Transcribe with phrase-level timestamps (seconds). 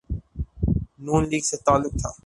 [1.05, 2.11] نون لیگ سے تعلق تھا۔